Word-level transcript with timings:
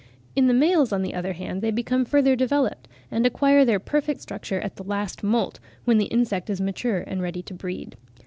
In 0.35 0.47
the 0.47 0.53
males, 0.55 0.91
on 0.91 1.03
the 1.03 1.13
other 1.13 1.33
hand, 1.33 1.61
they 1.61 1.69
become 1.69 2.05
further 2.05 2.35
developed, 2.35 2.87
and 3.11 3.23
acquire 3.23 3.63
their 3.63 3.77
perfect 3.79 4.19
structure 4.19 4.59
at 4.59 4.77
the 4.77 4.83
last 4.83 5.21
moult, 5.21 5.59
when 5.85 5.99
the 5.99 6.05
insect 6.05 6.49
is 6.49 6.59
mature 6.59 7.01
and 7.01 7.21
ready 7.21 7.43
to 7.43 7.53
breed. 7.53 7.95